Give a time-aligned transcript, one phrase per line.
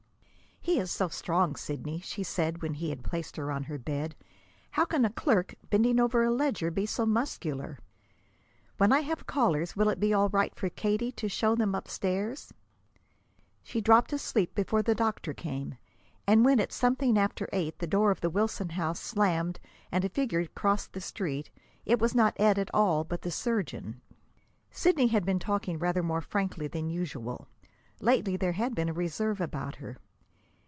[0.63, 4.15] "He is so strong, Sidney!" she said, when he had placed her on her bed.
[4.69, 7.79] "How can a clerk, bending over a ledger, be so muscular?
[8.77, 12.53] When I have callers, will it be all right for Katie to show them upstairs?"
[13.63, 15.77] She dropped asleep before the doctor came;
[16.27, 19.59] and when, at something after eight, the door of the Wilson house slammed
[19.91, 21.49] and a figure crossed the street,
[21.87, 23.99] it was not Ed at all, but the surgeon.
[24.69, 27.47] Sidney had been talking rather more frankly than usual.
[27.99, 29.97] Lately there had been a reserve about her.